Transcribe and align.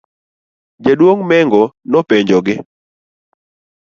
jaduong' 0.83 1.23
Mengo 1.29 1.63
nopenjogi 1.89 2.55